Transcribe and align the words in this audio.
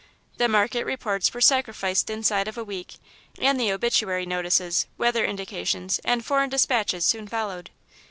The 0.37 0.47
market 0.47 0.83
reports 0.83 1.31
were 1.31 1.41
sacrificed 1.41 2.09
inside 2.09 2.47
of 2.47 2.57
a 2.57 2.63
week, 2.63 2.95
and 3.37 3.59
the 3.59 3.71
obituary 3.71 4.25
notices, 4.25 4.87
weather 4.97 5.23
indications, 5.23 5.99
and 6.03 6.25
foreign 6.25 6.49
despatches 6.49 7.05
soon 7.05 7.27
followed. 7.27 7.69